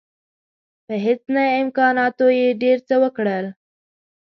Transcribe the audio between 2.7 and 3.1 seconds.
څه